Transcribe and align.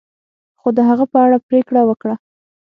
خو 0.59 0.67
د 0.77 0.79
هغه 0.89 1.05
په 1.11 1.17
اړه 1.25 1.37
پریکړه 1.47 1.81
وکړه. 1.89 2.15